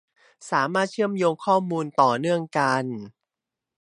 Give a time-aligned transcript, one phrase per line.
[0.51, 2.85] สามารถเชื่อมโยงข้อมูลต่อเนื่องกัน